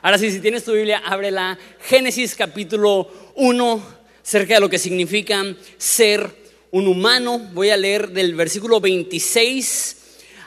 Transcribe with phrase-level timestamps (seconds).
[0.00, 1.58] Ahora sí, si tienes tu Biblia, ábrela.
[1.86, 3.82] Génesis capítulo 1,
[4.22, 5.42] cerca de lo que significa
[5.76, 6.30] ser
[6.70, 7.38] un humano.
[7.52, 9.96] Voy a leer del versículo 26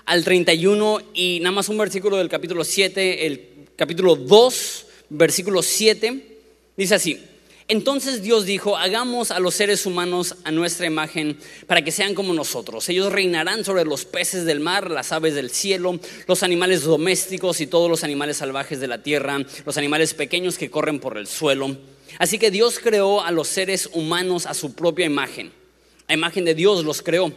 [0.05, 6.37] al 31 y nada más un versículo del capítulo 7, el capítulo 2, versículo 7.
[6.75, 7.36] Dice así.
[7.69, 12.33] Entonces Dios dijo, hagamos a los seres humanos a nuestra imagen para que sean como
[12.33, 12.87] nosotros.
[12.87, 17.67] Ellos reinarán sobre los peces del mar, las aves del cielo, los animales domésticos y
[17.67, 21.75] todos los animales salvajes de la tierra, los animales pequeños que corren por el suelo.
[22.19, 25.51] Así que Dios creó a los seres humanos a su propia imagen.
[26.07, 27.33] A imagen de Dios los creó.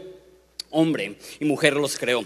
[0.70, 2.24] Hombre y mujer los creó.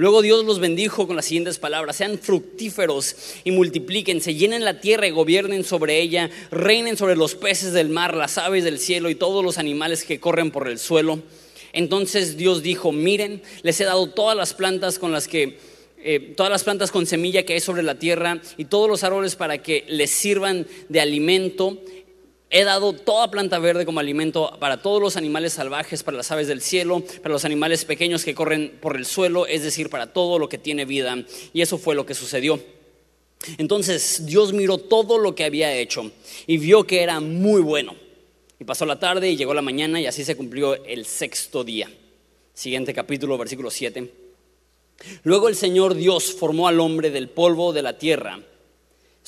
[0.00, 5.06] Luego Dios los bendijo con las siguientes palabras, sean fructíferos y multiplíquense, llenen la tierra
[5.06, 9.14] y gobiernen sobre ella, reinen sobre los peces del mar, las aves del cielo y
[9.14, 11.20] todos los animales que corren por el suelo.
[11.74, 15.58] Entonces Dios dijo, miren, les he dado todas las plantas con las que
[16.02, 19.36] eh, todas las plantas con semilla que hay sobre la tierra y todos los árboles
[19.36, 21.78] para que les sirvan de alimento.
[22.52, 26.48] He dado toda planta verde como alimento para todos los animales salvajes, para las aves
[26.48, 30.36] del cielo, para los animales pequeños que corren por el suelo, es decir, para todo
[30.40, 31.16] lo que tiene vida.
[31.52, 32.60] Y eso fue lo que sucedió.
[33.56, 36.10] Entonces Dios miró todo lo que había hecho
[36.48, 37.94] y vio que era muy bueno.
[38.58, 41.88] Y pasó la tarde y llegó la mañana y así se cumplió el sexto día.
[42.52, 44.12] Siguiente capítulo, versículo 7.
[45.22, 48.40] Luego el Señor Dios formó al hombre del polvo de la tierra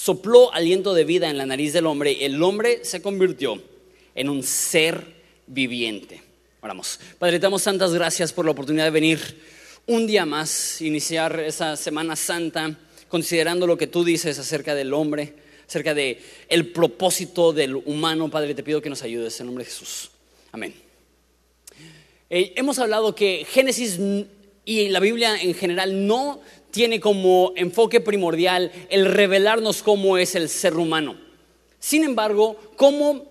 [0.02, 3.62] sopló aliento de vida en la nariz del hombre y el hombre se convirtió
[4.16, 5.06] en un ser
[5.46, 6.20] viviente.
[6.60, 6.98] Oramos.
[7.20, 9.20] Padre, te damos tantas gracias por la oportunidad de venir
[9.86, 12.76] un día más, iniciar esa Semana Santa,
[13.06, 15.34] considerando lo que tú dices acerca del hombre,
[15.68, 18.28] acerca de el propósito del humano.
[18.28, 20.10] Padre, te pido que nos ayudes en nombre de Jesús.
[20.50, 20.74] Amén.
[22.28, 24.00] Eh, hemos hablado que Génesis
[24.64, 26.40] y la Biblia en general no
[26.72, 31.16] tiene como enfoque primordial el revelarnos cómo es el ser humano.
[31.78, 33.26] Sin embargo, como,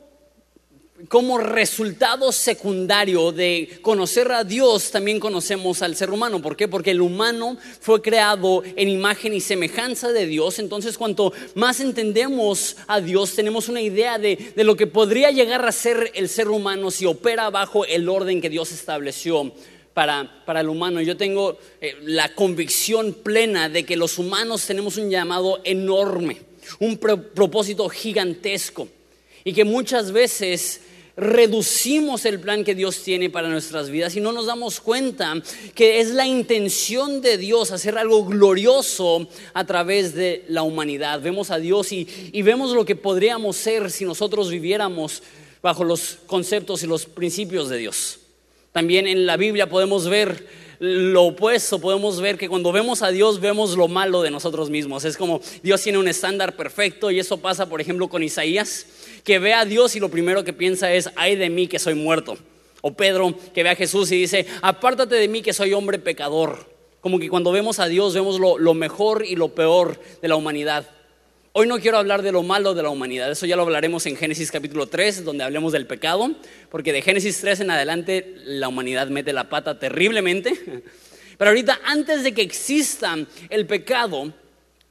[1.08, 6.42] como resultado secundario de conocer a Dios, también conocemos al ser humano.
[6.42, 6.68] ¿Por qué?
[6.68, 10.60] Porque el humano fue creado en imagen y semejanza de Dios.
[10.60, 15.66] Entonces, cuanto más entendemos a Dios, tenemos una idea de, de lo que podría llegar
[15.66, 19.52] a ser el ser humano si opera bajo el orden que Dios estableció
[19.94, 21.02] para, el humano.
[21.02, 26.42] Yo tengo eh, la convicción plena de que los humanos tenemos un llamado enorme,
[26.80, 28.88] un propósito gigantesco
[29.44, 30.82] y que muchas veces
[31.18, 35.42] reducimos el plan que Dios tiene para nuestras vidas y no nos damos cuenta
[35.76, 41.22] que es la intención de Dios hacer algo glorioso a través de la humanidad.
[41.22, 45.22] Vemos a Dios y, y vemos lo que podríamos ser si nosotros viviéramos
[45.62, 48.21] bajo los conceptos y los principios de Dios.
[48.72, 50.48] También en la Biblia podemos ver
[50.80, 55.06] lo opuesto, podemos ver que cuando vemos a Dios vemos lo malo de nosotros mismos.
[55.06, 58.88] Es como Dios tiene un estándar perfecto y eso pasa, por ejemplo, con Isaías,
[59.24, 61.94] que ve a Dios y lo primero que piensa es, ay de mí que soy
[61.94, 62.38] muerto.
[62.82, 66.68] O Pedro, que ve a Jesús y dice, apártate de mí que soy hombre pecador.
[67.00, 70.36] Como que cuando vemos a Dios vemos lo, lo mejor y lo peor de la
[70.36, 70.88] humanidad.
[71.54, 74.16] Hoy no quiero hablar de lo malo de la humanidad, eso ya lo hablaremos en
[74.16, 76.32] Génesis capítulo 3, donde hablemos del pecado,
[76.70, 80.54] porque de Génesis 3 en adelante la humanidad mete la pata terriblemente.
[81.38, 83.18] Pero ahorita, antes de que exista
[83.50, 84.34] el pecado,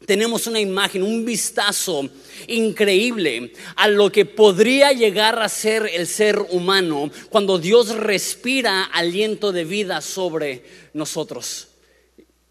[0.04, 2.06] tenemos una imagen, un vistazo
[2.46, 9.50] increíble a lo que podría llegar a ser el ser humano cuando Dios respira aliento
[9.50, 10.62] de vida sobre
[10.92, 11.69] nosotros.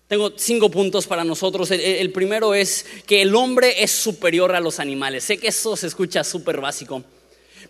[0.09, 1.69] Tengo cinco puntos para nosotros.
[1.69, 5.23] El, primero es que el hombre es superior a los animales.
[5.23, 7.03] Sé que eso se escucha súper básico,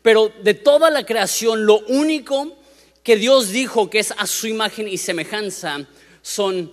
[0.01, 2.55] pero de toda la creación, lo único
[3.03, 5.85] que Dios dijo que es a su imagen y semejanza
[6.21, 6.71] son,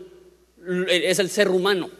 [0.88, 1.90] es el ser humano.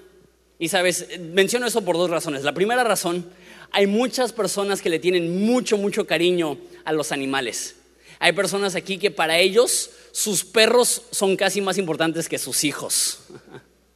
[0.60, 2.44] Y sabes, menciono eso por dos razones.
[2.44, 3.28] La primera razón,
[3.72, 7.74] hay muchas personas que le tienen mucho, mucho cariño a los animales.
[8.18, 13.20] Hay personas aquí que para ellos sus perros son casi más importantes que sus hijos.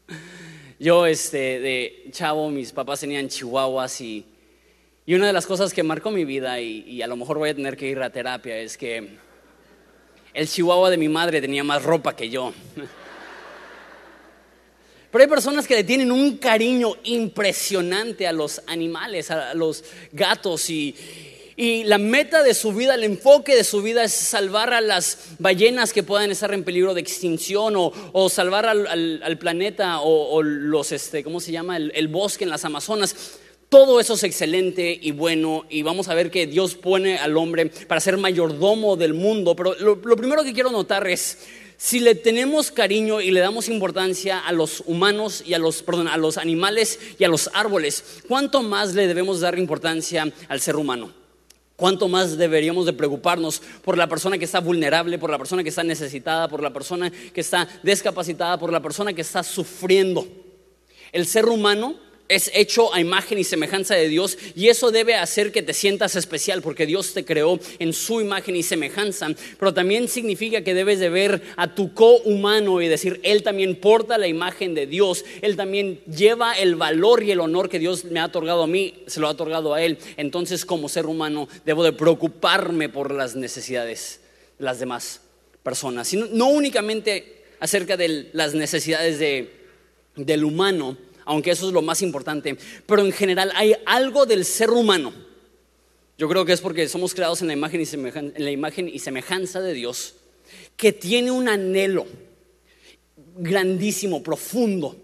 [0.78, 4.24] Yo, este, de chavo, mis papás tenían chihuahuas y,
[5.06, 7.50] y una de las cosas que marcó mi vida, y, y, a lo mejor voy
[7.50, 9.18] a tener que ir a terapia, es que
[10.32, 12.52] el chihuahua de mi madre tenía más ropa que yo.
[15.10, 20.70] Pero hay personas que le tienen un cariño impresionante a los animales, a los gatos
[20.70, 20.94] y,
[21.60, 25.18] y la meta de su vida, el enfoque de su vida es salvar a las
[25.38, 31.22] ballenas que puedan estar en peligro de extinción o, salvar al, planeta o, los, este,
[31.22, 31.76] ¿cómo se llama?
[31.76, 33.14] El, bosque en las Amazonas.
[33.68, 37.66] Todo eso es excelente y bueno y vamos a ver que Dios pone al hombre
[37.66, 39.54] para ser mayordomo del mundo.
[39.54, 41.36] Pero lo primero que quiero notar es,
[41.76, 46.08] Si le tenemos cariño y le damos importancia a los humanos y a los, perdón,
[46.08, 50.76] a los animales y a los árboles, ¿cuánto más le debemos dar importancia al ser
[50.76, 51.19] humano?
[51.80, 55.70] ¿Cuánto más deberíamos de preocuparnos por la persona que está vulnerable, por la persona que
[55.70, 60.28] está necesitada, por la persona que está discapacitada, por la persona que está sufriendo?
[61.10, 61.94] El ser humano
[62.30, 66.14] es hecho a imagen y semejanza de Dios y eso debe hacer que te sientas
[66.14, 69.26] especial porque Dios te creó en su imagen y semejanza,
[69.58, 74.16] pero también significa que debes de ver a tu co-humano y decir, Él también porta
[74.16, 78.20] la imagen de Dios, Él también lleva el valor y el honor que Dios me
[78.20, 79.98] ha otorgado a mí, se lo ha otorgado a Él.
[80.16, 84.20] Entonces como ser humano debo de preocuparme por las necesidades
[84.56, 85.20] de las demás
[85.64, 89.50] personas, sino, no únicamente acerca de las necesidades de,
[90.14, 90.96] del humano,
[91.30, 92.56] aunque eso es lo más importante,
[92.86, 95.12] pero en general hay algo del ser humano.
[96.18, 98.88] Yo creo que es porque somos creados en la imagen y semejanza, en la imagen
[98.88, 100.16] y semejanza de Dios,
[100.76, 102.04] que tiene un anhelo
[103.36, 104.96] grandísimo, profundo,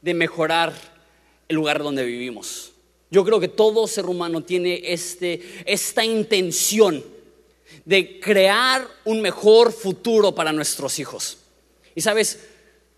[0.00, 0.72] de mejorar
[1.48, 2.70] el lugar donde vivimos.
[3.10, 7.02] Yo creo que todo ser humano tiene este, esta intención
[7.84, 11.38] de crear un mejor futuro para nuestros hijos.
[11.96, 12.38] Y sabes,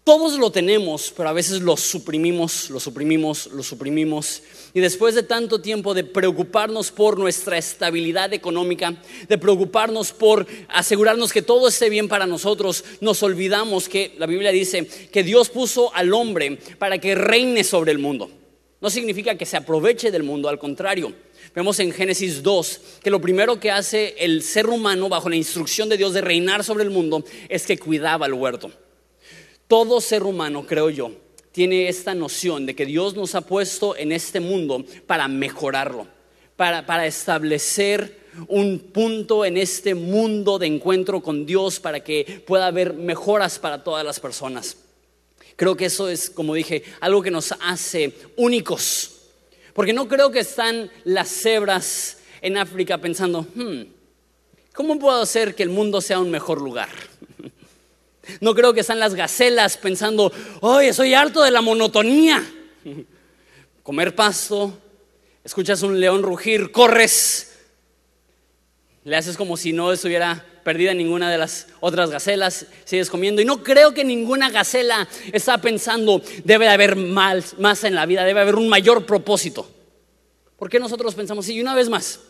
[0.05, 4.43] todos lo tenemos, pero a veces lo suprimimos, lo suprimimos, lo suprimimos.
[4.75, 11.33] Y después de tanto tiempo de preocuparnos por nuestra estabilidad económica, de preocuparnos por asegurarnos
[11.33, 15.95] que todo esté bien para nosotros, nos olvidamos que la Biblia dice que Dios puso
[15.95, 18.31] al hombre para que reine sobre el mundo.
[18.83, 21.15] No significa que se aproveche del mundo, al contrario.
[21.55, 25.89] Vemos en Génesis 2 que lo primero que hace el ser humano bajo la instrucción
[25.89, 28.71] de Dios de reinar sobre el mundo es que cuidaba el huerto.
[29.69, 31.11] Todo ser humano, creo yo,
[31.55, 36.07] tiene esta noción de que Dios nos ha puesto en este mundo para mejorarlo,
[36.57, 42.95] para, establecer un punto en este mundo de encuentro con Dios para que pueda haber
[42.95, 44.77] mejoras para todas las personas.
[45.55, 49.13] Creo que eso es, como dije, algo que nos hace únicos.
[49.75, 53.83] Porque no creo que están las cebras en África pensando, hmm,
[54.73, 56.91] ¿cómo puedo hacer que el mundo sea un mejor lugar?
[58.41, 62.45] No creo que están las gacelas pensando, oye, soy harto de la monotonía.
[63.83, 64.79] Comer pasto,
[65.45, 67.55] escuchas un león rugir, corres,
[69.05, 73.43] le haces como si no estuviera perdida ninguna de las otras gacelas, sigues comiendo.
[73.43, 78.25] Y no creo que ninguna gacela está pensando, debe haber más, más en la vida,
[78.25, 79.71] debe haber un mayor propósito.
[80.57, 81.49] ¿Por qué nosotros pensamos?
[81.51, 82.21] Y una vez más,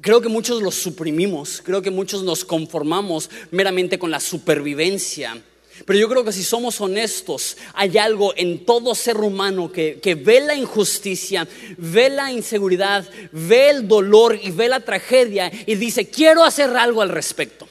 [0.00, 5.42] Creo que muchos los suprimimos, creo que muchos nos conformamos meramente con la supervivencia.
[5.84, 10.40] Pero yo creo que si somos honestos, hay algo en todo ser humano que, ve
[10.40, 16.44] la injusticia, ve la inseguridad, ve el dolor y ve la tragedia y dice, quiero
[16.44, 17.68] hacer algo al respecto.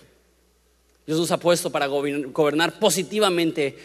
[1.08, 3.78] Dios nos ha puesto para gobernar positivamente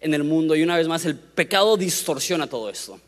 [0.00, 3.00] en el mundo y una vez más el pecado distorsiona todo esto.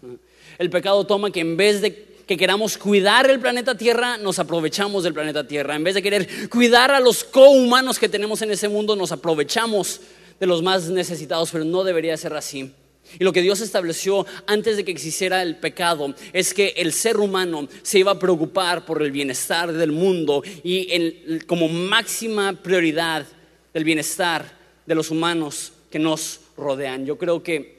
[0.59, 5.03] El pecado toma que en vez de que queramos cuidar el planeta Tierra, nos aprovechamos
[5.03, 5.75] del planeta Tierra.
[5.75, 10.03] En vez de querer cuidar a los cohumanos que tenemos en ese mundo, nos aprovechamos
[10.39, 12.71] de los más necesitados, pero no debería ser así.
[13.19, 17.17] Y lo que Dios estableció antes de que existiera el pecado es que el ser
[17.17, 23.25] humano se iba a preocupar por el bienestar del mundo y como máxima prioridad
[23.73, 24.53] del bienestar
[24.85, 27.07] de los humanos que nos rodean.
[27.07, 27.79] Yo creo que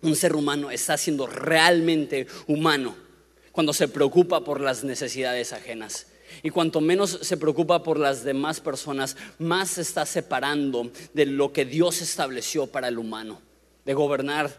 [0.00, 3.09] un ser humano está siendo realmente humano
[3.52, 6.06] cuando se preocupa por las necesidades ajenas.
[6.42, 11.52] Y cuanto menos se preocupa por las demás personas, más se está separando de lo
[11.52, 13.40] que Dios estableció para el humano,
[13.84, 14.50] de gobernar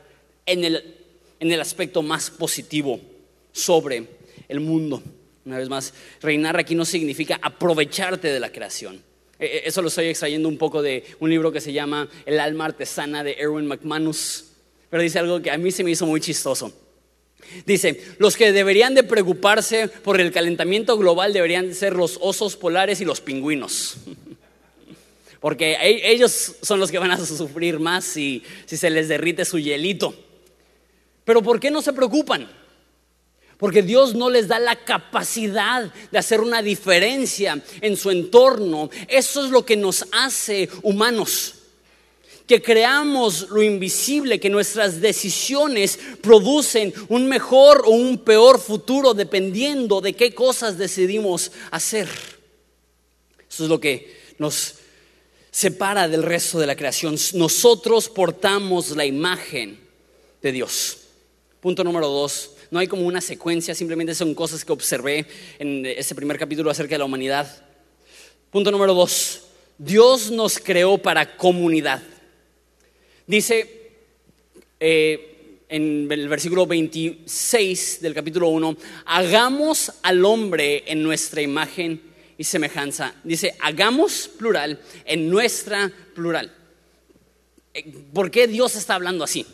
[0.46, 0.96] en el,
[1.40, 3.00] en el aspecto más positivo
[3.52, 4.08] sobre
[4.48, 5.02] el mundo.
[5.46, 9.02] Una vez más, reinar aquí no significa aprovecharte de la creación.
[9.40, 12.40] E, e, eso lo estoy extrayendo un poco de un libro que se llama El
[12.40, 14.46] alma artesana de Erwin McManus,
[14.90, 16.72] pero dice algo que a mí se me hizo muy chistoso.
[17.66, 23.02] Dice, los que deberían de preocuparse por el calentamiento global deberían ser los osos polares
[23.02, 23.98] y los pingüinos.
[25.40, 29.46] Porque e-, ellos son los que van a sufrir más si, si se les derrite
[29.46, 30.14] su hielito.
[31.26, 32.50] Pero ¿por qué no se preocupan?
[33.58, 38.90] Porque Dios no les da la capacidad de hacer una diferencia en su entorno.
[39.08, 41.61] Eso es lo que nos hace humanos
[42.52, 50.02] que creamos lo invisible, que nuestras decisiones producen un mejor o un peor futuro dependiendo
[50.02, 52.10] de qué cosas decidimos hacer.
[53.50, 54.76] Eso es lo que nos
[55.50, 57.16] separa del resto de la creación.
[57.36, 59.80] Nosotros portamos la imagen
[60.42, 60.98] de Dios.
[61.62, 62.52] Punto número dos.
[62.70, 65.26] No hay como una secuencia, simplemente son cosas que observé
[65.58, 67.64] en ese primer capítulo acerca de la humanidad.
[68.50, 69.44] Punto número dos
[69.78, 72.04] Dios nos creó para comunidad.
[73.28, 73.82] Dice
[74.80, 75.32] eh,
[75.70, 78.76] en el versículo 26 del capítulo 1,
[79.06, 82.02] hagamos al hombre en nuestra imagen
[82.38, 83.16] y semejanza.
[83.24, 86.52] Dice, hagamos plural en nuestra plural.
[87.74, 89.46] Eh, ¿Por qué Dios está hablando así?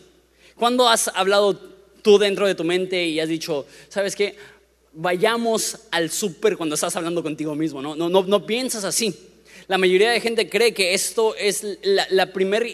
[0.55, 1.53] ¿Cuándo has hablado
[2.01, 4.35] tú dentro de tu mente y has dicho, ¿sabes qué?
[4.93, 7.95] Vayamos al súper cuando estás hablando contigo mismo, ¿no?
[7.95, 9.13] No, no, piensas así.
[9.67, 12.65] La mayoría de gente cree que esto es la primera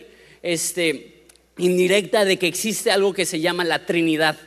[0.43, 1.25] este,
[1.57, 4.37] indirecta de que existe algo que se llama la Trinidad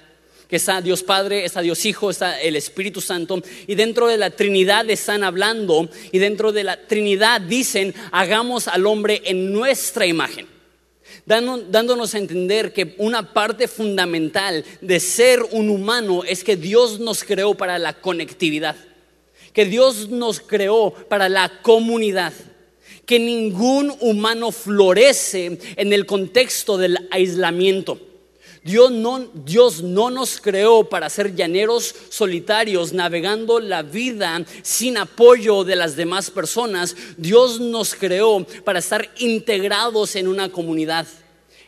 [0.48, 4.30] que está Dios Padre, está Dios Hijo, está el Espíritu Santo, y dentro de la
[4.30, 10.46] Trinidad están hablando, y dentro de la Trinidad dicen, hagamos al hombre en nuestra imagen.
[11.24, 17.24] Dándonos a entender que una parte fundamental de ser un humano es que Dios nos
[17.24, 18.76] creó para la conectividad,
[19.52, 22.32] que Dios nos creó para la comunidad,
[23.06, 27.98] que ningún humano florece en el contexto del aislamiento.
[28.66, 35.62] Dios no, Dios no, nos creó para ser llaneros solitarios, navegando la vida sin apoyo
[35.62, 36.96] de las demás personas.
[37.16, 41.06] Dios nos creó para estar integrados en una comunidad.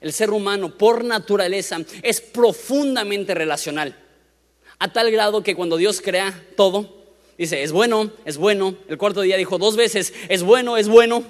[0.00, 3.96] El ser humano, por naturaleza, es profundamente relacional.
[4.80, 6.97] A tal grado que cuando Dios crea todo,
[7.38, 8.74] dice, es bueno, es bueno.
[8.88, 11.24] El cuarto día dijo dos veces, es bueno, es bueno.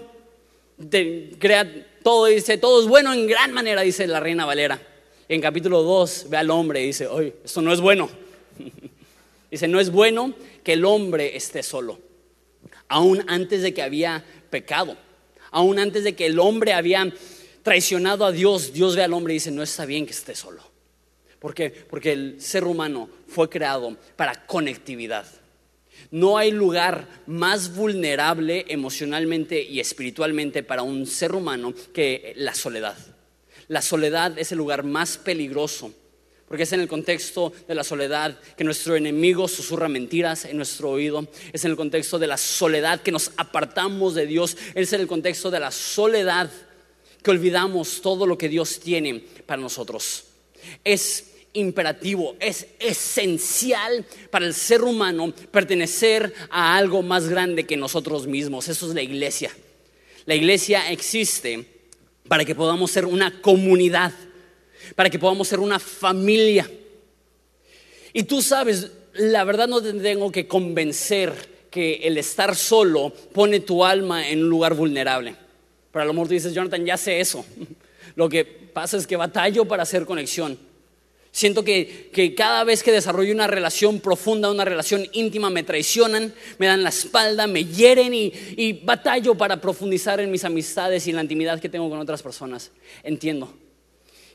[1.39, 4.81] crea todo, dice, todo es bueno en gran manera, dice la reina Valera
[5.29, 8.09] en capítulo 2 ve al hombre y dice, oye, esto no es bueno.
[9.51, 10.35] dice, no es bueno
[10.65, 12.01] que el hombre esté solo.
[12.89, 14.97] Aún antes de que había pecado,
[15.51, 17.13] aún antes de que el hombre había
[17.63, 20.63] traicionado a Dios, Dios ve al hombre y dice, no está bien que esté solo.
[21.39, 21.71] ¿Por qué?
[21.71, 25.27] Porque el ser humano fue creado para conectividad.
[26.11, 32.97] No hay lugar más vulnerable emocionalmente y espiritualmente para un ser humano que la soledad.
[33.69, 35.93] La soledad es el lugar más peligroso,
[36.49, 40.91] porque es en el contexto de la soledad que nuestro enemigo susurra mentiras en nuestro
[40.91, 45.03] oído, es en el contexto de la soledad que nos apartamos de Dios, es en
[45.03, 46.51] el contexto de la soledad
[47.23, 50.25] que olvidamos todo lo que Dios tiene para nosotros.
[50.83, 51.27] Es
[51.59, 58.69] imperativo, es esencial para el ser humano pertenecer a algo más grande que nosotros mismos.
[58.69, 59.51] Eso es la iglesia.
[60.27, 61.65] La iglesia existe
[62.29, 64.13] para que podamos ser una comunidad,
[64.95, 66.71] para que podamos ser una familia.
[68.13, 71.33] Y tú sabes, la verdad no te tengo que convencer
[71.71, 75.35] que el estar solo pone tu alma en un lugar vulnerable.
[75.91, 77.45] Pero a lo mejor tú dices, Jonathan, ya sé eso.
[78.15, 80.59] Lo que pasa es que batallo para hacer conexión.
[81.31, 86.67] Siento que, cada vez que desarrollo una relación profunda, una relación íntima, me traicionan, me
[86.67, 91.23] dan la espalda, me hieren y, batallo para profundizar en mis amistades y en la
[91.23, 92.73] intimidad que tengo con otras personas.
[93.03, 93.55] Entiendo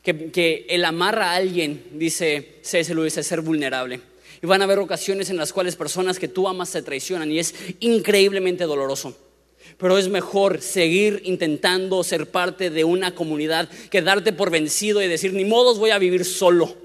[0.04, 2.94] que, el amar a alguien, dice C.S.
[2.94, 4.00] Lewis, es ser vulnerable.
[4.42, 7.40] Y van a haber ocasiones en las cuales personas que tú amas se traicionan y
[7.40, 9.18] es increíblemente doloroso.
[9.78, 15.08] Pero es mejor seguir intentando ser parte de una comunidad que darte por vencido y
[15.08, 16.83] decir, ni modos voy a vivir solo.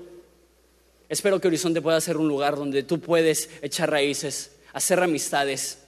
[1.09, 5.79] Espero que Horizonte pueda ser un lugar donde tú puedes echar raíces, hacer amistades.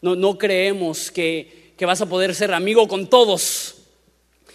[0.00, 3.76] No, no creemos que, que vas a poder ser amigo con todos.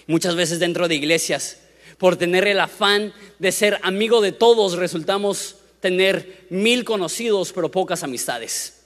[0.07, 1.59] Muchas veces dentro de iglesias,
[1.97, 8.03] por tener el afán de ser amigo de todos, resultamos tener mil conocidos pero pocas
[8.03, 8.81] amistades.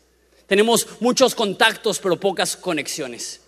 [0.45, 3.41] Tenemos muchos contactos pero pocas conexiones.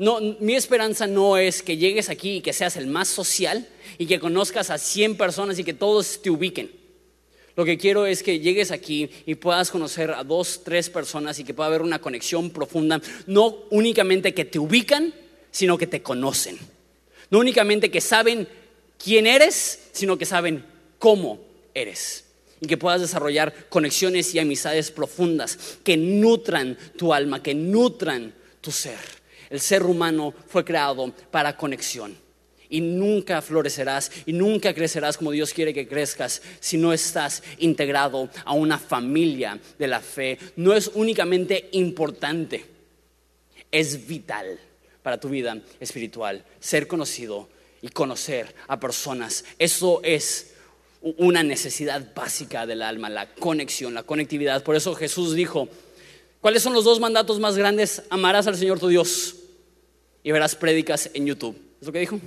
[0.00, 4.06] No, mi esperanza no es que llegues aquí y que seas el más social y
[4.06, 6.70] que conozcas a 100 personas y que todos te ubiquen.
[7.54, 11.44] Lo que quiero es que llegues aquí y puedas conocer a dos, tres personas y
[11.44, 15.12] que pueda haber una conexión profunda, no únicamente que te ubican,
[15.50, 16.58] sino que te conocen.
[17.28, 18.48] No únicamente que saben
[18.96, 20.64] quién eres, sino que saben
[20.98, 21.40] cómo
[21.74, 22.24] eres.
[22.62, 28.72] Y que puedas desarrollar conexiones y amistades profundas que nutran tu alma, que nutran tu
[28.72, 29.19] ser.
[29.50, 32.16] El ser humano fue creado para conexión.
[32.72, 38.30] Y nunca florecerás y nunca crecerás como Dios quiere que crezcas si no estás integrado
[38.44, 40.38] a una familia de la fe.
[40.54, 42.64] No es únicamente importante,
[43.72, 44.60] es vital
[45.02, 47.48] para tu vida espiritual ser conocido
[47.82, 49.44] y conocer a personas.
[49.58, 50.52] Eso es
[51.02, 54.62] una necesidad básica del alma, la conexión, la conectividad.
[54.62, 55.68] Por eso Jesús dijo,
[56.40, 58.04] ¿cuáles son los dos mandatos más grandes?
[58.10, 59.39] Amarás al Señor tu Dios
[60.22, 61.56] y verás prédicas en YouTube.
[61.80, 62.20] ¿Es lo que dijo?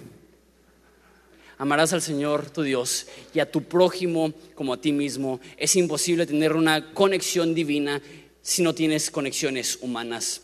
[1.58, 5.40] Amarás al Señor tu Dios y a tu prójimo como a ti mismo.
[5.58, 8.02] Es imposible tener una conexión divina
[8.42, 10.42] si no tienes conexiones humanas.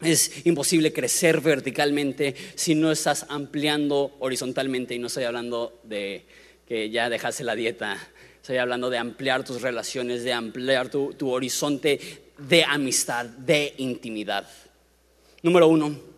[0.00, 6.24] Es imposible crecer verticalmente si no estás ampliando horizontalmente y no estoy hablando de
[6.66, 7.98] que ya dejase la dieta,
[8.36, 12.00] estoy hablando de ampliar tus relaciones, de ampliar tu, tu horizonte
[12.38, 14.48] de amistad, de intimidad.
[15.42, 16.13] Número uno,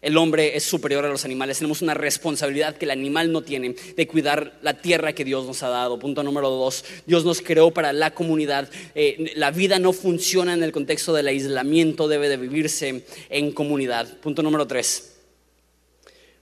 [0.00, 1.58] el hombre es superior a los animales.
[1.58, 5.62] Tenemos una responsabilidad que el animal no tiene de cuidar la tierra que Dios nos
[5.62, 5.98] ha dado.
[5.98, 8.68] Punto número dos, Dios nos creó para la comunidad.
[8.94, 14.18] Eh, la vida no funciona en el contexto del aislamiento, debe de vivirse en comunidad.
[14.18, 15.16] Punto número tres.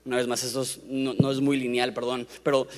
[0.04, 2.68] Una vez más, esto no, es muy lineal, perdón, pero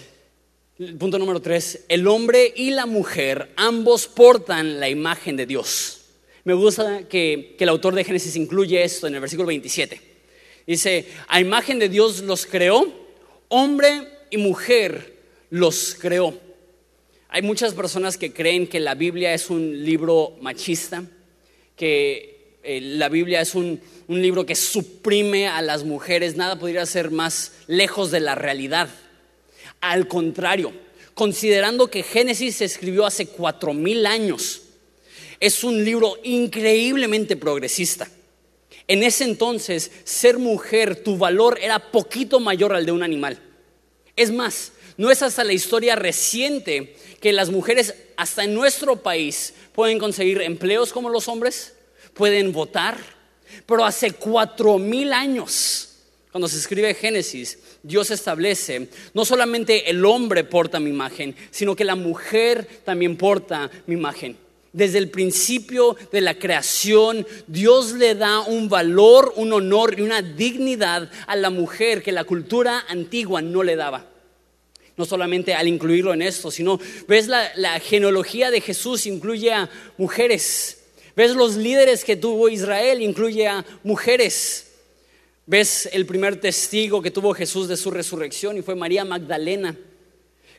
[0.99, 6.01] punto número tres, el hombre y la mujer ambos portan la imagen de Dios.
[6.45, 10.08] Me gusta que, que el autor de Génesis incluye esto en el versículo 27.
[10.69, 12.93] Dice, a imagen de Dios los creó,
[13.49, 15.17] hombre y mujer
[15.49, 16.39] los creó.
[17.31, 21.05] Hay muchas personas que creen que la Biblia es un libro machista,
[21.75, 26.37] que eh, la Biblia es un, un libro que suprime a las mujeres.
[26.37, 28.91] Nada podría ser más lejos de la realidad.
[29.81, 30.75] Al contrario,
[31.15, 34.65] considerando que Génesis se escribió hace cuatro mil años,
[35.41, 38.07] es un libro increíblemente progresista.
[38.89, 43.39] En ese entonces, ser mujer, tu valor era poquito mayor al de un animal.
[44.17, 49.55] Es más, no es hasta la historia reciente que las mujeres, hasta en nuestro país,
[49.75, 51.75] pueden conseguir empleos como los hombres,
[52.15, 52.97] pueden votar,
[53.67, 55.91] pero hace cuatro mil años,
[56.33, 61.85] cuando se escribe Génesis, Dios establece, no solamente el hombre porta mi imagen, sino que
[61.85, 64.48] la mujer también porta mi imagen.
[64.73, 70.21] Desde el principio de la creación, Dios le da un valor, un honor y una
[70.21, 74.07] dignidad a la mujer que la cultura antigua no le daba.
[74.97, 80.79] No solamente al incluirlo en esto, sino ves la, genealogía de Jesús incluye a mujeres.
[81.17, 84.73] Ves los líderes que tuvo Israel, incluye a mujeres.
[85.47, 89.77] Ves el primer testigo que tuvo Jesús de su resurrección y fue María Magdalena.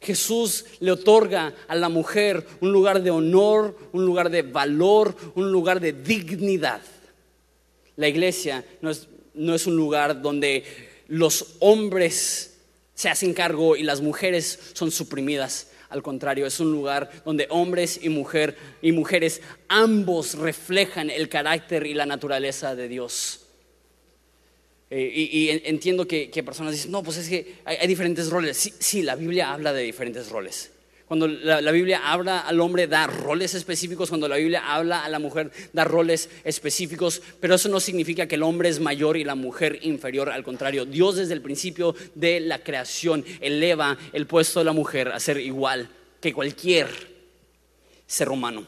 [0.02, 5.52] Jesús le otorga a la mujer un lugar de honor, un lugar de valor, un
[5.52, 6.82] lugar de dignidad.
[7.96, 10.64] La iglesia no es, un lugar donde
[11.08, 12.60] los hombres
[12.94, 15.72] se hacen cargo y las mujeres son suprimidas.
[15.90, 21.86] Al contrario, es un lugar donde hombres y, mujer, y mujeres ambos reflejan el carácter
[21.86, 23.39] y la naturaleza de Dios.
[24.92, 28.58] Eh, y, entiendo que, personas dicen, no, pues es que hay, diferentes roles.
[28.58, 30.72] Sí, sí, la Biblia habla de diferentes roles.
[31.06, 34.10] Cuando la, Biblia habla al hombre, da roles específicos.
[34.10, 37.22] Cuando la Biblia habla a la mujer, da roles específicos.
[37.40, 40.30] Pero eso no significa que el hombre es mayor y la mujer inferior.
[40.30, 45.10] Al contrario, Dios desde el principio de la creación eleva el puesto de la mujer
[45.10, 45.90] a ser igual
[46.22, 46.88] que cualquier
[48.06, 48.68] ser humano.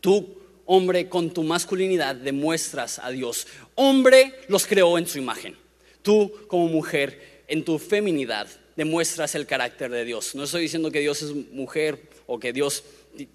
[0.00, 3.46] Tú hombre, con tu masculinidad demuestras a Dios.
[3.74, 5.56] Hombre los creó en su imagen.
[6.02, 10.34] Tú como mujer, en tu feminidad, demuestras el carácter de Dios.
[10.34, 12.84] No estoy diciendo que Dios es mujer o que Dios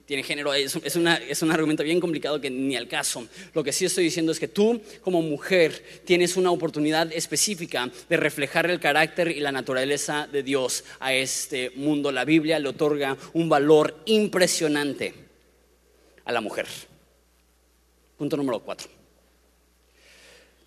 [0.06, 3.28] tiene género, es, es, un argumento bien complicado que ni al caso.
[3.54, 8.18] Lo que sí estoy diciendo es que tú como mujer tienes una oportunidad específica de
[8.18, 12.12] reflejar el carácter y la naturaleza de Dios a este mundo.
[12.12, 15.16] La Biblia le otorga un valor impresionante
[16.26, 16.68] a la mujer.
[18.22, 18.88] Punto número cuatro.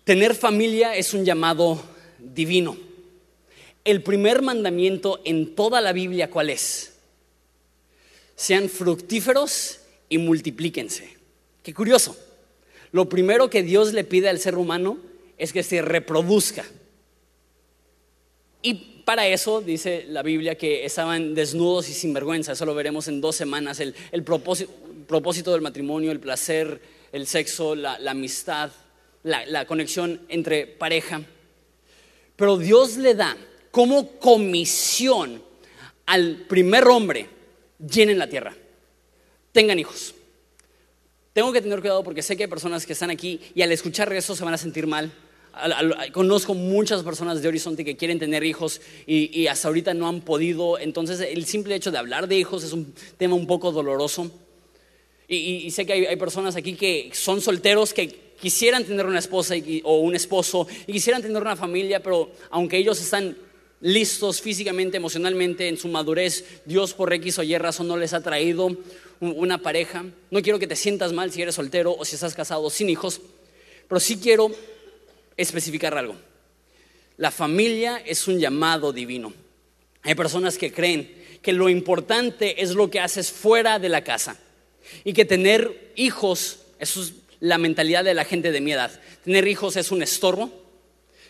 [0.03, 1.81] Tener familia es un llamado
[2.19, 2.75] divino.
[3.85, 6.95] El primer mandamiento en toda la Biblia, ¿cuál es?
[8.35, 11.15] Sean fructíferos y multiplíquense.
[11.63, 12.17] Qué curioso.
[12.91, 14.97] Lo primero que Dios le pide al ser humano
[15.37, 16.65] es que se reproduzca.
[18.61, 22.51] Y para eso dice la Biblia que estaban desnudos y sin vergüenza.
[22.51, 23.79] Eso lo veremos en dos semanas.
[23.79, 28.71] El, propósito, del matrimonio, el placer el sexo, la, amistad,
[29.23, 31.21] la, conexión entre pareja.
[32.35, 33.37] Pero Dios le da
[33.71, 35.41] como comisión
[36.07, 37.29] al primer hombre,
[37.79, 38.53] llenen la tierra,
[39.53, 40.13] tengan hijos.
[41.31, 44.11] Tengo que tener cuidado porque sé que hay personas que están aquí y al escuchar
[44.11, 45.09] eso se van a sentir mal.
[46.11, 50.19] Conozco muchas personas de Horizonte que quieren tener hijos y, y, hasta ahorita no han
[50.19, 50.77] podido.
[50.79, 54.29] Entonces el simple hecho de hablar de hijos es un tema un poco doloroso.
[55.27, 58.07] Y, sé que hay, personas aquí que son solteros que
[58.39, 63.01] quisieran tener una esposa o un esposo y quisieran tener una familia, pero aunque ellos
[63.01, 63.35] están
[63.81, 68.21] listos físicamente, emocionalmente, en su madurez, Dios por X o Y razón no les ha
[68.21, 68.75] traído
[69.19, 70.05] una pareja.
[70.29, 73.21] No quiero que te sientas mal si eres soltero o si estás casado sin hijos,
[73.87, 74.51] pero sí quiero
[75.37, 76.15] especificar algo.
[77.17, 79.33] La familia es un llamado divino.
[80.03, 84.39] Hay personas que creen que lo importante es lo que haces fuera de la casa
[85.03, 88.91] y que tener hijos, eso es la mentalidad de la gente de mi edad.
[89.23, 90.51] Tener hijos es un estorbo,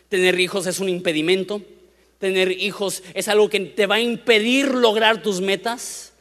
[0.09, 1.61] tener hijos es un impedimento,
[2.19, 6.13] tener hijos es algo que te va a impedir lograr tus metas.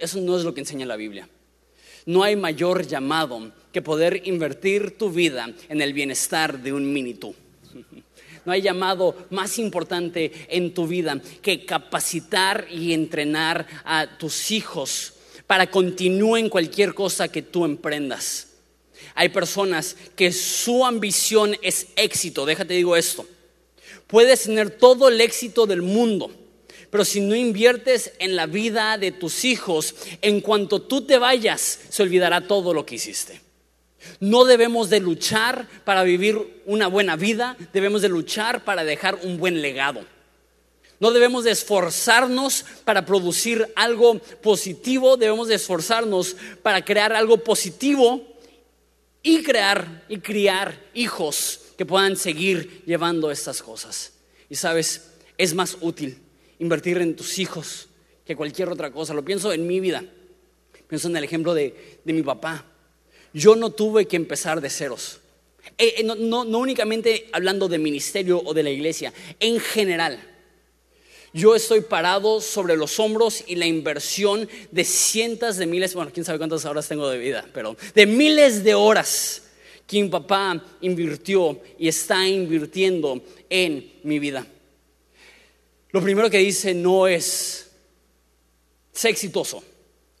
[0.00, 1.28] Eso no es lo que enseña la Biblia.
[2.06, 7.14] No hay mayor llamado que poder invertir tu vida en el bienestar de un mini
[7.14, 7.34] tú.
[8.44, 15.14] No hay llamado más importante en tu vida que capacitar y entrenar a tus hijos
[15.46, 18.48] para continúen cualquier cosa que tú emprendas.
[19.14, 22.44] Hay personas que su ambición es éxito.
[22.46, 23.26] Déjate digo esto.
[24.06, 26.30] Puedes tener todo el éxito del mundo,
[26.90, 31.80] pero si no inviertes en la vida de tus hijos, en cuanto tú te vayas,
[31.88, 33.40] se olvidará todo lo que hiciste.
[34.20, 39.38] No debemos de luchar para vivir una buena vida, debemos de luchar para dejar un
[39.38, 40.04] buen legado.
[40.98, 48.22] No debemos de esforzarnos para producir algo positivo, debemos de esforzarnos para crear algo positivo
[49.22, 54.14] y crear y criar hijos que puedan seguir llevando estas cosas.
[54.48, 56.18] Y sabes, es más útil
[56.58, 57.88] invertir en tus hijos
[58.24, 59.12] que cualquier otra cosa.
[59.12, 60.02] Lo pienso en mi vida.
[60.88, 62.64] Pienso en el ejemplo de, mi papá.
[63.34, 65.20] Yo no tuve que empezar de ceros.
[65.76, 70.35] Eh, eh, no únicamente hablando de ministerio o de la iglesia, en general
[71.36, 76.24] yo estoy parado sobre los hombros y la inversión de cientos de miles, bueno, quién
[76.24, 79.42] sabe cuántas horas tengo de vida, pero de miles de horas
[79.86, 84.46] que mi papá invirtió y está invirtiendo en mi vida.
[85.90, 87.70] Lo primero que dice no es,
[88.92, 89.62] sé exitoso.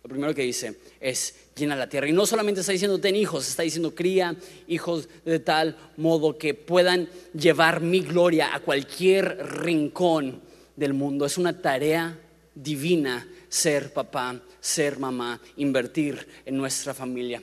[0.02, 2.06] Lo primero que dice es, llena la tierra.
[2.08, 4.36] Y no solamente está diciendo, ten hijos, está diciendo, cría
[4.68, 10.45] hijos de tal modo que puedan llevar mi gloria a cualquier rincón
[10.76, 11.26] del mundo.
[11.26, 12.18] Es una tarea
[12.54, 17.42] divina ser papá, ser mamá, invertir en nuestra familia.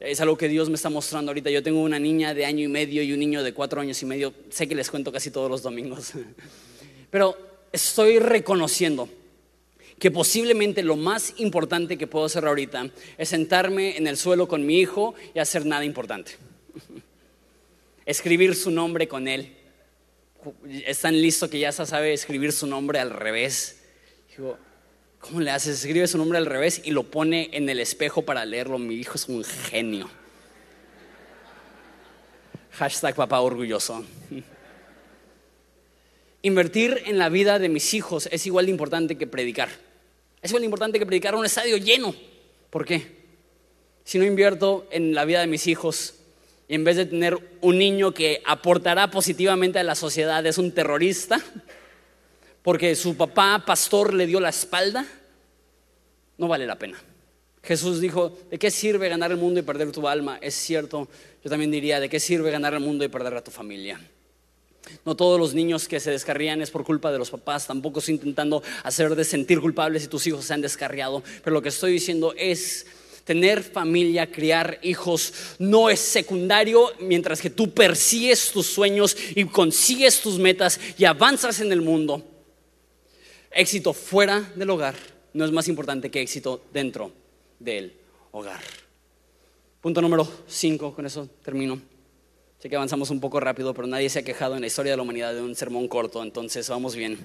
[0.00, 1.50] Es algo que Dios me está mostrando ahorita.
[1.50, 4.06] Yo tengo una niña de año y medio y un niño de cuatro años y
[4.06, 4.32] medio.
[4.50, 6.12] Sé que les cuento casi todos los domingos.
[7.10, 7.36] Pero
[7.72, 9.08] estoy reconociendo
[9.98, 14.64] que posiblemente lo más importante que puedo hacer ahorita es sentarme en el suelo con
[14.64, 16.32] mi hijo y hacer nada importante.
[18.06, 19.57] Escribir su nombre con él
[20.70, 23.80] es tan listo que ya sabe escribir su nombre al revés.
[24.30, 24.58] Digo,
[25.18, 25.84] ¿cómo le haces?
[25.84, 28.78] Escribe su nombre al revés y lo pone en el espejo para leerlo.
[28.78, 30.08] Mi hijo es un genio.
[32.72, 34.04] Hashtag papá orgulloso.
[36.42, 39.68] Invertir en la vida de mis hijos es igual de importante que predicar.
[40.40, 42.14] Es igual de importante que predicar a un estadio lleno.
[42.70, 43.18] ¿Por qué?
[44.04, 46.14] Si no invierto en la vida de mis hijos,
[46.68, 51.40] en vez de tener un niño que aportará positivamente a la sociedad, es un terrorista,
[52.62, 55.06] porque su papá pastor le dio la espalda,
[56.36, 57.02] no vale la pena.
[57.62, 60.38] Jesús dijo, ¿de qué sirve ganar el mundo y perder tu alma?
[60.40, 61.08] Es cierto,
[61.42, 64.00] yo también diría, ¿de qué sirve ganar el mundo y perder a tu familia?
[65.04, 68.14] No todos los niños que se descarrían es por culpa de los papás, tampoco estoy
[68.14, 71.92] intentando hacer de sentir culpables si tus hijos se han descarriado, pero lo que estoy
[71.92, 72.86] diciendo es
[73.28, 80.22] Tener familia, criar hijos no es secundario mientras que tú persigues tus sueños y consigues
[80.22, 82.24] tus metas y avanzas en el mundo.
[83.50, 84.94] Éxito fuera del hogar
[85.34, 87.12] no es más importante que éxito dentro
[87.58, 87.92] del
[88.32, 88.62] hogar.
[89.82, 91.78] Punto número 5, con eso termino.
[92.58, 94.96] Sé que avanzamos un poco rápido, pero nadie se ha quejado en la historia de
[94.96, 97.18] la humanidad de un sermón corto, entonces vamos bien.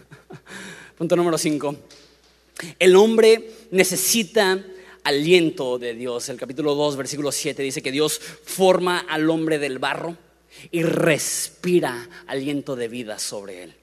[0.96, 1.76] Punto número 5.
[2.78, 4.64] El hombre necesita
[5.04, 6.28] aliento de Dios.
[6.28, 10.16] El capítulo 2, versículo 7 dice que Dios forma al hombre del barro
[10.70, 13.74] y respira aliento de vida sobre él.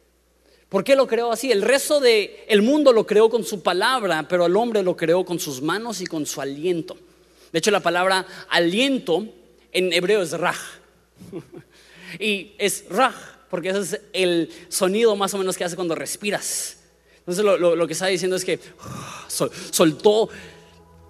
[0.69, 1.51] ¿Por qué lo creó así?
[1.51, 5.23] El resto del el mundo lo creó con su palabra, pero el hombre lo creó
[5.23, 6.97] con sus manos y con su aliento.
[7.51, 9.25] De hecho, la palabra aliento
[9.71, 10.59] en hebreo es raj.
[12.19, 13.15] y es raj
[13.49, 16.77] porque ese es el sonido más o menos que hace cuando respiras.
[17.27, 18.57] Entonces lo, que está diciendo es que
[19.27, 20.29] soltó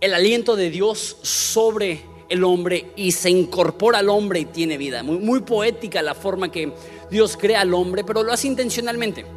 [0.02, 5.04] el aliento de Dios sobre el hombre y se incorpora al hombre y tiene vida.
[5.04, 6.74] Muy, muy poética la forma que
[7.12, 9.28] Dios crea al hombre, pero lo hace intencionalmente,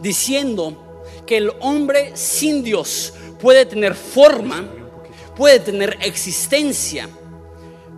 [0.00, 4.64] diciendo que el hombre sin Dios puede tener forma,
[5.34, 7.08] puede tener existencia,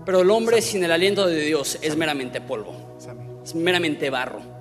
[0.07, 2.97] pero el hombre sin el aliento de Dios es meramente polvo,
[3.45, 4.54] es meramente barro.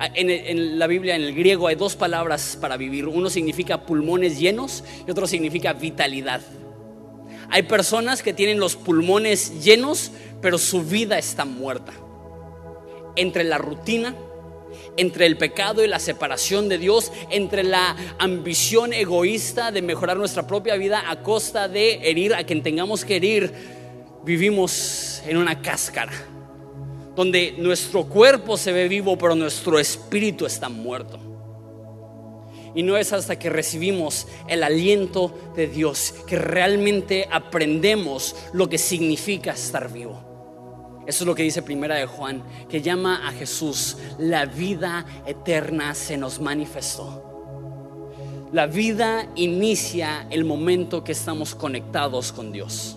[0.00, 3.06] Ah, en, la Biblia, en el griego, hay dos palabras para vivir.
[3.06, 6.40] Uno significa pulmones llenos y otro significa vitalidad.
[7.50, 11.92] Hay personas que tienen los pulmones llenos, pero su vida está muerta.
[13.16, 14.14] Entre la rutina,
[14.96, 20.46] entre el pecado y la separación de Dios, entre la ambición egoísta de mejorar nuestra
[20.46, 23.52] propia vida a costa de herir a quien tengamos que herir,
[24.24, 26.12] vivimos en una cáscara,
[27.18, 31.18] donde nuestro cuerpo se ve vivo, pero nuestro espíritu está muerto.
[32.76, 38.78] Y no es hasta que recibimos el aliento de Dios que realmente aprendemos lo que
[38.78, 41.02] significa estar vivo.
[41.08, 45.96] Eso es lo que dice Primera de Juan, que llama a Jesús, la vida eterna
[45.96, 47.24] se nos manifestó.
[48.52, 52.96] La vida inicia el momento que estamos conectados con Dios.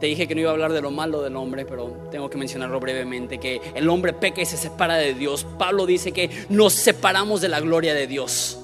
[0.00, 2.38] Te dije que no iba a hablar de lo malo del hombre, pero tengo que
[2.38, 5.44] mencionarlo brevemente, que el hombre peca y se separa de Dios.
[5.58, 8.60] Pablo dice que nos separamos de la gloria de Dios.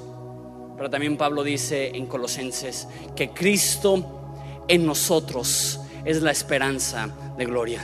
[0.77, 7.81] Pero también Pablo dice en Colosenses que Cristo en nosotros es la esperanza de gloria.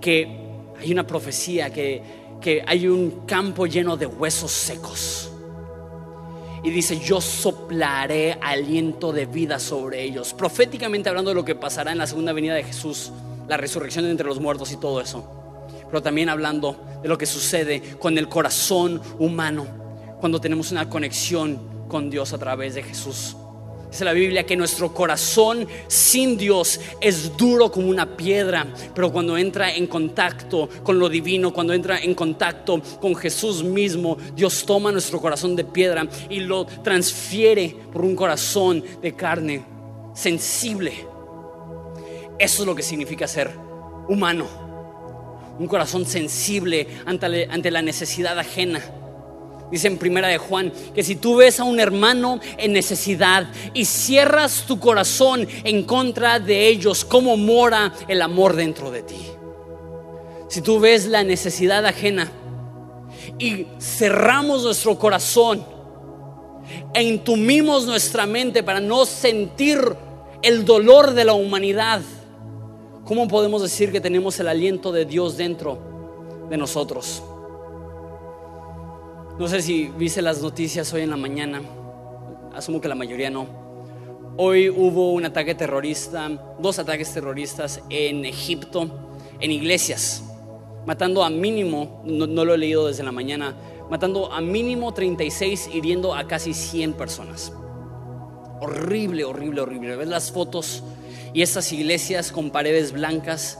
[0.00, 0.46] Que
[0.78, 2.02] hay una profecía, que,
[2.40, 5.25] que hay un campo lleno de huesos secos.
[6.66, 10.34] Y dice, yo soplaré aliento de vida sobre ellos.
[10.34, 13.12] Proféticamente hablando de lo que pasará en la segunda venida de Jesús,
[13.46, 15.64] la resurrección entre los muertos y todo eso.
[15.86, 19.64] Pero también hablando de lo que sucede con el corazón humano
[20.18, 23.36] cuando tenemos una conexión con Dios a través de Jesús.
[23.90, 29.38] Dice la Biblia que nuestro corazón sin Dios es duro como una piedra, pero cuando
[29.38, 34.92] entra en contacto con lo divino, cuando entra en contacto con Jesús mismo, Dios toma
[34.92, 39.64] nuestro corazón de piedra y lo transfiere por un corazón de carne
[40.14, 40.92] sensible.
[42.38, 43.50] Eso es lo que significa ser
[44.08, 44.46] humano.
[45.58, 48.82] Un corazón sensible ante, la necesidad ajena
[49.70, 53.84] Dice en primera de Juan que si tú ves a un hermano en necesidad y
[53.84, 59.26] cierras tu corazón en contra de ellos, ¿cómo mora el amor dentro de ti?
[60.48, 62.30] Si tú ves la necesidad ajena
[63.38, 65.64] y cerramos nuestro corazón
[66.94, 69.80] e intumimos nuestra mente para no sentir
[70.42, 72.02] el dolor de la humanidad,
[73.04, 77.20] ¿cómo podemos decir que tenemos el aliento de Dios dentro de nosotros?
[79.38, 81.60] No sé si viste las noticias hoy en la mañana,
[82.54, 83.46] asumo que la mayoría no.
[84.38, 88.88] Hoy hubo un ataque terrorista, dos ataques terroristas en Egipto,
[89.38, 90.24] en iglesias,
[90.86, 93.54] matando a mínimo, no, lo he leído desde la mañana,
[93.90, 97.52] matando a mínimo 36, hiriendo a casi 100 personas.
[98.62, 99.96] Horrible, horrible, horrible.
[99.96, 100.82] Ves las fotos
[101.34, 103.58] y estas iglesias con paredes blancas,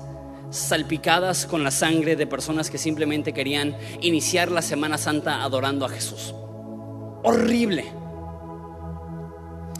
[0.50, 5.88] salpicadas con la sangre de personas que simplemente querían iniciar la Semana Santa adorando a
[5.88, 6.34] Jesús.
[7.22, 7.84] Horrible.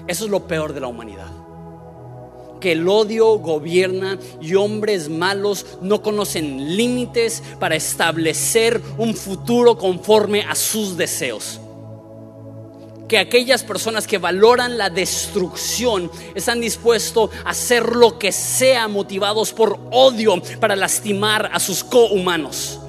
[0.07, 1.31] Eso es lo peor de la humanidad.
[2.61, 10.43] Que el odio gobierna y hombres malos no conocen límites para establecer un futuro conforme
[10.43, 11.61] a sus deseos
[13.09, 19.53] que aquellas personas que valoran la destrucción están dispuestos a hacer lo que sea motivados
[19.53, 22.81] por odio para lastimar a sus cohumanos.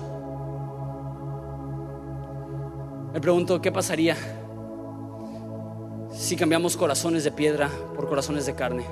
[3.14, 4.16] Me pregunto, ¿qué pasaría
[6.14, 8.86] si cambiamos corazones de piedra por corazones de carne?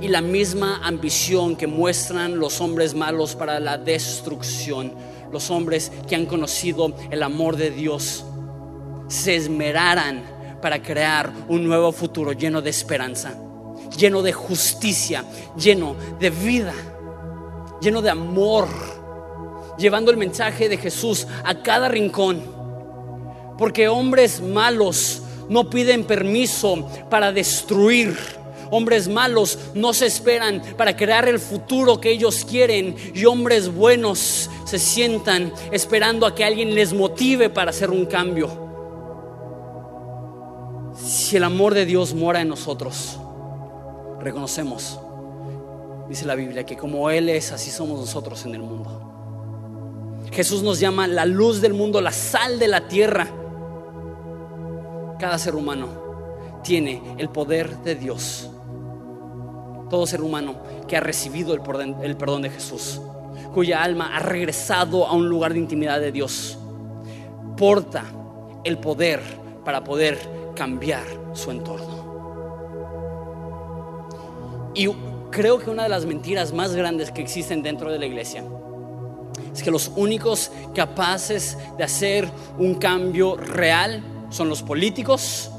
[0.00, 4.92] Y la misma ambición que muestran los hombres malos para la destrucción,
[5.32, 8.24] los hombres que han conocido el amor de Dios
[9.08, 13.34] se esmeraran para crear un nuevo futuro lleno de esperanza,
[13.96, 15.24] lleno de justicia,
[15.56, 16.74] lleno de vida,
[17.80, 18.68] lleno de amor,
[19.78, 22.42] llevando el mensaje de Jesús a cada rincón.
[23.58, 28.16] Porque hombres malos no piden permiso para destruir.
[28.68, 34.50] Hombres malos no se esperan para crear el futuro que ellos quieren y hombres buenos
[34.64, 38.65] se sientan esperando a que alguien les motive para hacer un cambio
[41.06, 43.18] si el amor de Dios mora en nosotros,
[44.18, 44.98] reconocemos,
[46.08, 50.24] dice la Biblia, que como Él es, así somos nosotros en el mundo.
[50.32, 53.28] Jesús nos llama la luz del mundo, la sal de la tierra.
[55.20, 55.86] Cada ser humano
[56.64, 58.50] tiene el poder de Dios.
[59.88, 60.56] Todo ser humano
[60.88, 63.00] que ha recibido el perdón, de Jesús,
[63.54, 66.58] cuya alma ha regresado a un lugar de intimidad de Dios,
[67.56, 68.02] porta
[68.64, 69.20] el poder
[69.64, 72.06] para poder cambiar su entorno.
[74.74, 74.88] Y
[75.30, 78.42] creo que una de las mentiras más grandes que existen dentro de la iglesia
[79.52, 85.50] es que los únicos capaces de hacer un cambio real son los políticos,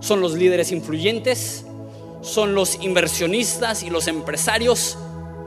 [0.00, 1.64] son los líderes influyentes,
[2.22, 4.96] son los inversionistas y los empresarios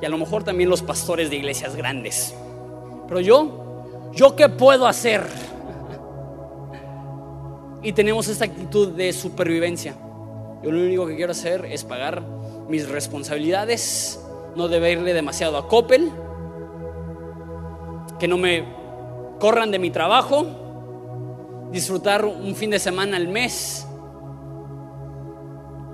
[0.02, 2.36] y a lo mejor también los pastores de iglesias grandes.
[3.08, 5.26] Pero yo, ¿yo qué puedo hacer?
[7.86, 9.96] Y tenemos esta actitud de supervivencia.
[10.64, 12.24] Yo lo único que quiero hacer es pagar
[12.68, 14.20] mis responsabilidades,
[14.56, 16.12] no deberle demasiado a Coppel,
[18.18, 18.66] que no me
[19.40, 20.48] corran de mi trabajo,
[21.72, 23.86] disfrutar un fin de semana al mes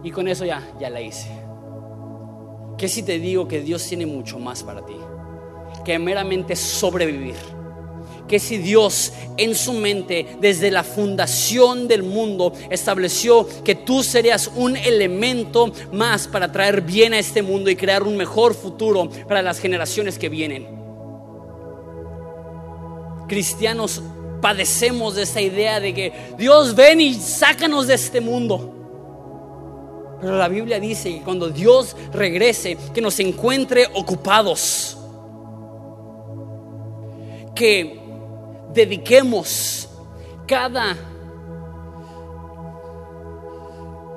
[0.01, 1.29] y con eso ya, ya la hice.
[2.77, 4.95] ¿Qué si te digo que Dios tiene mucho más para ti?
[5.83, 7.35] Que meramente sobrevivir.
[8.31, 14.49] Que si Dios en su mente, desde la fundación del mundo, estableció que tú serías
[14.55, 19.41] un elemento más para traer bien a este mundo y crear un mejor futuro para
[19.41, 20.65] las generaciones que vienen.
[23.27, 24.01] Cristianos
[24.41, 28.73] padecemos de esta idea de que Dios ven y sácanos de este mundo.
[30.21, 34.97] Pero la Biblia dice que cuando Dios regrese, que nos encuentre ocupados,
[37.53, 38.00] que
[38.73, 39.89] dediquemos
[40.47, 40.97] cada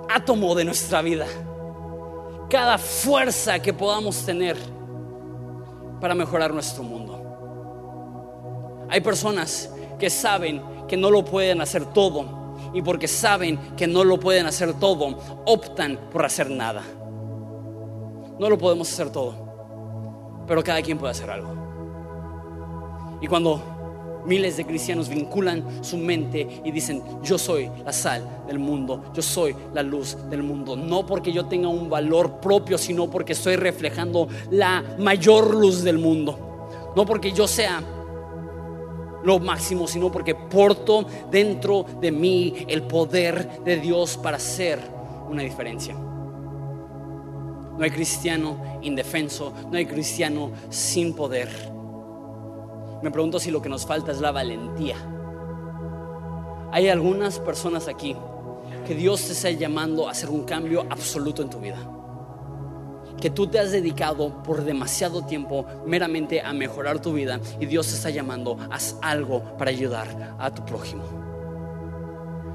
[0.08, 1.26] átomo de nuestra vida,
[2.48, 4.56] cada fuerza que podamos tener
[6.00, 7.20] para mejorar nuestro mundo.
[8.88, 14.04] Hay personas que saben que no lo pueden hacer todo y porque saben que no
[14.04, 16.82] lo pueden hacer todo, optan por hacer nada.
[18.38, 19.34] No lo podemos hacer todo,
[20.46, 21.54] pero cada quien puede hacer algo.
[23.20, 23.73] Y cuando
[24.24, 29.22] miles de cristianos vinculan su mente y dicen, yo soy la sal del mundo, yo
[29.22, 33.56] soy la luz del mundo, no porque yo tenga un valor propio, sino porque estoy
[33.56, 37.82] reflejando la mayor luz del mundo, no porque yo sea
[39.24, 44.78] lo máximo, sino porque porto dentro de mí el poder de Dios para hacer
[45.28, 45.94] una diferencia.
[45.94, 51.73] No hay cristiano indefenso, no hay cristiano sin poder.
[53.04, 54.96] Me pregunto si lo que nos falta es la valentía.
[56.72, 58.16] Hay algunas personas aquí
[58.86, 61.76] que Dios te está llamando a hacer un cambio absoluto en tu vida
[63.20, 67.88] que tú te has dedicado por demasiado tiempo meramente a mejorar tu vida y Dios
[67.88, 71.04] te está llamando, haz algo para ayudar a tu prójimo.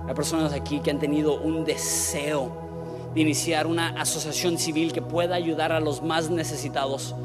[0.08, 5.36] Hay personas aquí que han tenido un deseo de iniciar una asociación civil que pueda
[5.36, 7.16] ayudar a los más necesitados,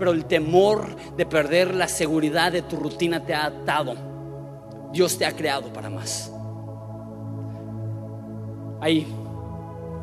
[0.00, 3.94] pero el temor de perder la seguridad de tu rutina te ha atado.
[4.94, 6.32] Dios te ha creado para más.
[8.80, 9.06] Ahí,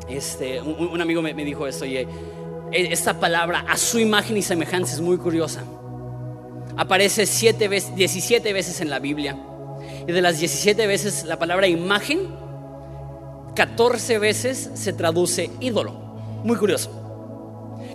[0.08, 2.06] este, un, amigo me, dijo esto e,
[2.70, 5.64] esta palabra a su imagen y semejanza es muy curiosa.
[6.76, 9.36] Aparece siete veces, 17 veces en la Biblia.
[10.06, 12.20] Y de las 17 veces la palabra imagen,
[13.56, 15.90] 14 veces se traduce ídolo.
[16.44, 17.07] Muy curioso.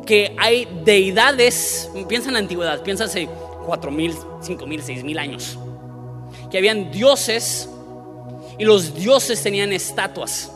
[0.05, 3.27] Que hay deidades, piensa en la antigüedad, piensa hace
[3.65, 5.57] 4 mil, 5 mil, 6 mil años.
[6.51, 7.69] Que habían dioses
[8.57, 10.51] y los dioses tenían estatuas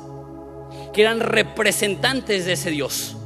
[0.93, 3.17] que eran representantes de ese dios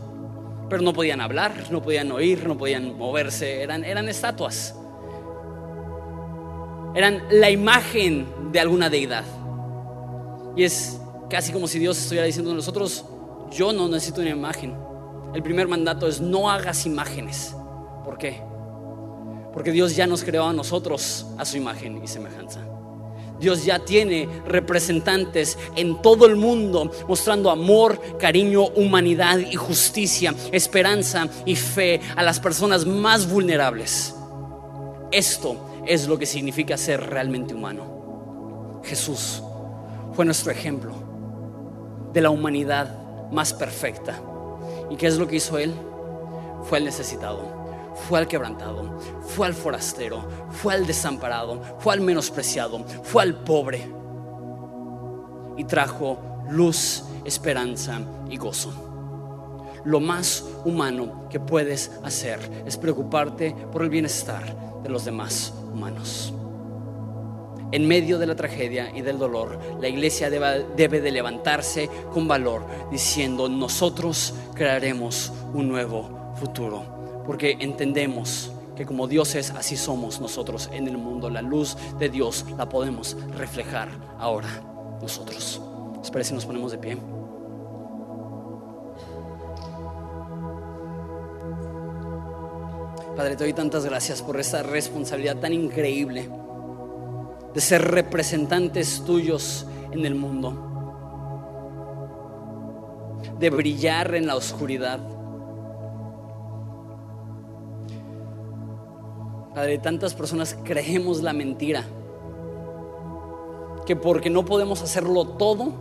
[0.72, 4.74] pero no podían hablar, no podían oír, no podían moverse, eran, eran estatuas.
[6.96, 9.26] Eran la imagen de alguna deidad.
[10.56, 10.98] Y es
[11.30, 13.04] casi como si Dios estuviera diciendo a nosotros,
[13.52, 14.74] yo no necesito una imagen.
[15.34, 17.56] El primer mandato es no hagas imágenes.
[18.04, 18.42] ¿Por qué?
[19.54, 22.62] Porque Dios ya nos creó a nosotros a su imagen y semejanza.
[23.40, 31.28] Dios ya tiene representantes en todo el mundo mostrando amor, cariño, humanidad y justicia, esperanza
[31.46, 34.16] y fe a las personas más vulnerables.
[35.12, 38.82] Esto es lo que significa ser realmente humano.
[38.84, 39.42] Jesús
[40.14, 40.94] fue nuestro ejemplo
[42.14, 44.22] de la humanidad más perfecta.
[44.92, 45.74] ¿Y qué es lo que hizo Él?
[46.64, 47.62] Fue el necesitado
[48.08, 53.88] fue al quebrantado, fue al forastero, fue al desamparado, fue al menospreciado, fue al pobre.
[55.58, 56.20] Y trajo
[56.50, 58.74] luz, esperanza y gozo.
[59.84, 66.34] Lo más humano que puedes hacer es preocuparte por el bienestar de los demás humanos.
[67.72, 72.66] En medio de la tragedia y del dolor, la iglesia debe, de levantarse con valor
[72.92, 80.70] diciendo, nosotros crearemos un nuevo futuro porque entendemos que como Dios es, así somos nosotros
[80.74, 81.30] en el mundo.
[81.30, 84.50] La luz de Dios la podemos reflejar ahora
[85.02, 85.62] nosotros.
[86.04, 86.98] Espera si nos ponemos de pie.
[93.16, 96.28] Padre, te doy tantas gracias por esta responsabilidad tan increíble
[97.54, 100.68] de ser representantes tuyos en el mundo,
[103.40, 105.00] de brillar en la oscuridad
[109.54, 111.84] Padre, tantas personas creemos la mentira.
[113.86, 115.74] Que porque no podemos hacerlo todo,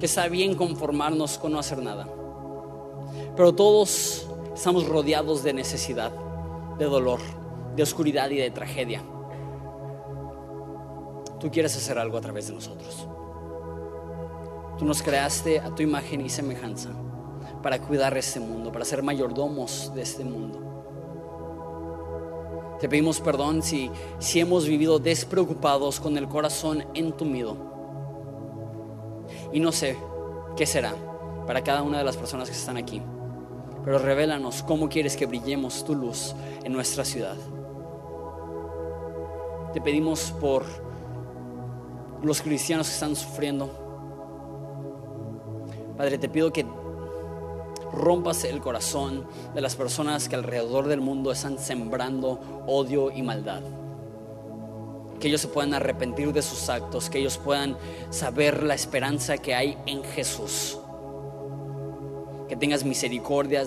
[0.00, 2.08] que está bien conformarnos con no hacer nada.
[3.36, 6.12] Pero todos estamos rodeados de necesidad,
[6.78, 7.20] de dolor,
[7.76, 9.02] de oscuridad y de tragedia.
[11.40, 13.06] Tú quieres hacer algo a través de nosotros.
[14.78, 16.90] Tú nos creaste a tu imagen y semejanza
[17.62, 20.68] para cuidar este mundo, para ser mayordomos de este mundo.
[22.80, 27.56] Te pedimos perdón si, si hemos vivido despreocupados con el corazón entumido.
[29.52, 29.96] Y no sé
[30.56, 30.94] qué será
[31.46, 33.02] para cada una de las personas que están aquí.
[33.84, 37.36] Pero revélanos cómo quieres que brillemos tu luz en nuestra ciudad.
[39.72, 40.64] Te pedimos por
[42.22, 43.70] los cristianos que están sufriendo.
[45.96, 46.64] Padre, te pido que
[47.92, 53.62] rompas el corazón de las personas que alrededor del mundo están sembrando odio y maldad.
[55.18, 57.76] Que ellos se puedan arrepentir de sus actos, que ellos puedan
[58.10, 60.78] saber la esperanza que hay en Jesús.
[62.48, 63.64] Que tengas misericordia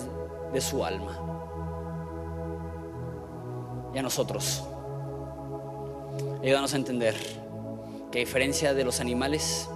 [0.52, 1.18] de su alma.
[3.94, 4.62] Y a nosotros,
[6.42, 7.41] ayúdanos a entender
[8.12, 9.68] que a diferencia de los animales,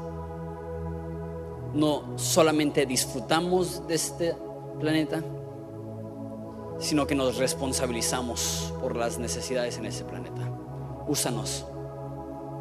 [1.75, 4.37] no solamente disfrutamos de este
[4.79, 5.23] planeta,
[6.79, 10.53] sino que nos responsabilizamos por las necesidades en ese planeta.
[11.09, 11.67] Úsanos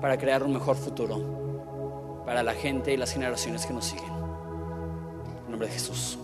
[0.01, 4.13] para crear un mejor futuro para la gente y las generaciones que nos siguen.
[5.45, 6.17] En nombre de Jesús.